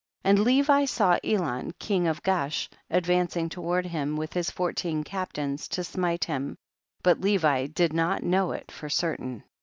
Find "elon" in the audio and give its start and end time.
1.23-1.73